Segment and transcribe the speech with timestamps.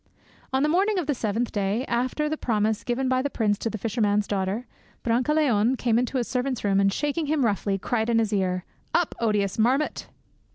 [0.51, 3.69] On the morning of the seventh day, after the promise given by the prince to
[3.69, 4.65] the fisherman's daughter,
[5.03, 9.13] Brancaleone came into his servant's room, and, shaking hint roughly, cried in his ear, "Up,
[9.19, 10.07] odious marmot!"